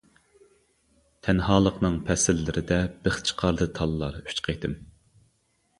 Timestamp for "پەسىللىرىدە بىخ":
2.09-3.21